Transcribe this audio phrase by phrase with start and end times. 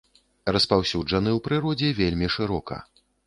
[0.55, 2.81] Распаўсюджаны ў прыродзе вельмі шырока.